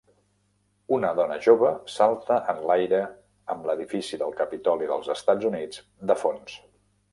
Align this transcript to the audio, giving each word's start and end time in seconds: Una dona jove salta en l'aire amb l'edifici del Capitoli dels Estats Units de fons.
Una 0.95 1.11
dona 1.19 1.35
jove 1.47 1.73
salta 1.97 2.39
en 2.55 2.63
l'aire 2.71 3.03
amb 3.55 3.69
l'edifici 3.71 4.21
del 4.25 4.35
Capitoli 4.41 4.91
dels 4.95 5.15
Estats 5.19 5.49
Units 5.53 5.81
de 6.13 6.19
fons. 6.27 6.61